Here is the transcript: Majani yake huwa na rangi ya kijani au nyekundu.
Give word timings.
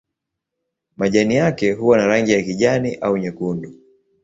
Majani 0.97 1.35
yake 1.35 1.71
huwa 1.71 1.97
na 1.97 2.07
rangi 2.07 2.31
ya 2.31 2.41
kijani 2.43 2.95
au 2.95 3.17
nyekundu. 3.17 3.73